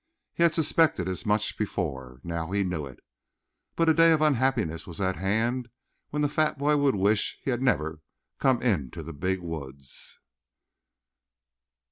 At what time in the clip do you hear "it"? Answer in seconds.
2.87-3.01